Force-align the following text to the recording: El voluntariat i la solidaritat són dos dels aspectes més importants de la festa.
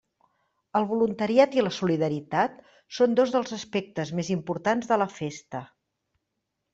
El 0.77 0.85
voluntariat 0.91 1.57
i 1.57 1.65
la 1.65 1.73
solidaritat 1.75 2.55
són 2.99 3.13
dos 3.19 3.33
dels 3.35 3.53
aspectes 3.59 4.13
més 4.21 4.31
importants 4.37 4.89
de 4.93 4.99
la 5.03 5.07
festa. 5.19 5.63